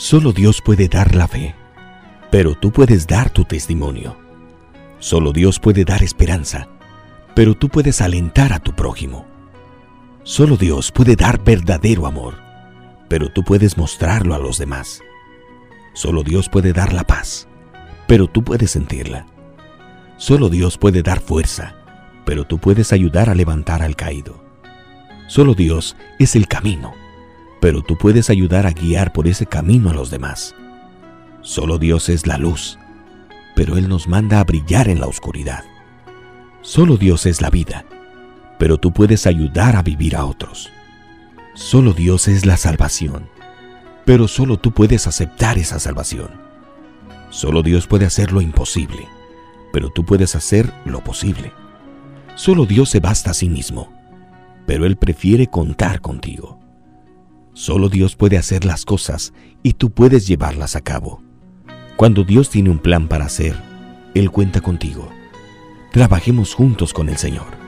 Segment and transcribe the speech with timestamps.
[0.00, 1.54] Solo Dios puede dar la fe,
[2.30, 4.16] pero tú puedes dar tu testimonio.
[4.98, 6.68] Solo Dios puede dar esperanza,
[7.34, 9.26] pero tú puedes alentar a tu prójimo.
[10.22, 12.36] Solo Dios puede dar verdadero amor,
[13.10, 15.02] pero tú puedes mostrarlo a los demás.
[15.92, 17.46] Solo Dios puede dar la paz,
[18.06, 19.26] pero tú puedes sentirla.
[20.16, 21.74] Solo Dios puede dar fuerza,
[22.24, 24.42] pero tú puedes ayudar a levantar al caído.
[25.26, 26.94] Solo Dios es el camino,
[27.60, 30.54] pero tú puedes ayudar a guiar por ese camino a los demás.
[31.42, 32.78] Solo Dios es la luz,
[33.54, 35.64] pero Él nos manda a brillar en la oscuridad.
[36.62, 37.84] Solo Dios es la vida,
[38.58, 40.70] pero tú puedes ayudar a vivir a otros.
[41.54, 43.28] Solo Dios es la salvación,
[44.04, 46.30] pero solo tú puedes aceptar esa salvación.
[47.30, 49.06] Solo Dios puede hacer lo imposible,
[49.72, 51.52] pero tú puedes hacer lo posible.
[52.34, 53.92] Solo Dios se basta a sí mismo,
[54.66, 56.58] pero Él prefiere contar contigo.
[57.60, 61.22] Solo Dios puede hacer las cosas y tú puedes llevarlas a cabo.
[61.96, 63.54] Cuando Dios tiene un plan para hacer,
[64.14, 65.10] Él cuenta contigo.
[65.92, 67.59] Trabajemos juntos con el Señor.